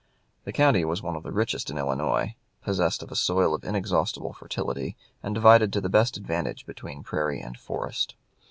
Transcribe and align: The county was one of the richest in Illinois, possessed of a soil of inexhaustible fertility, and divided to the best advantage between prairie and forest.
The 0.45 0.51
county 0.51 0.83
was 0.83 1.03
one 1.03 1.15
of 1.15 1.21
the 1.21 1.31
richest 1.31 1.69
in 1.69 1.77
Illinois, 1.77 2.33
possessed 2.63 3.03
of 3.03 3.11
a 3.11 3.15
soil 3.15 3.53
of 3.53 3.63
inexhaustible 3.63 4.33
fertility, 4.33 4.97
and 5.21 5.35
divided 5.35 5.71
to 5.73 5.79
the 5.79 5.89
best 5.89 6.17
advantage 6.17 6.65
between 6.65 7.03
prairie 7.03 7.39
and 7.39 7.55
forest. 7.55 8.15